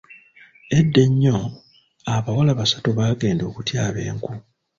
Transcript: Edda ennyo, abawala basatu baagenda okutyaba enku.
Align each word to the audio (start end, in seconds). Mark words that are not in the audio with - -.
Edda 0.77 0.99
ennyo, 1.07 1.37
abawala 2.13 2.51
basatu 2.59 2.89
baagenda 2.97 3.43
okutyaba 3.49 3.99
enku. 4.09 4.33